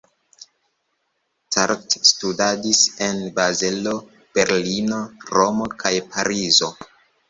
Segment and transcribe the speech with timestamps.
[1.57, 3.97] Cart studadis en Bazelo,
[4.41, 5.03] Berlino,
[5.39, 6.77] Romo kaj Parizo.